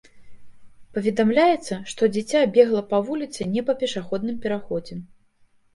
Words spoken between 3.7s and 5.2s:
пешаходным пераходзе.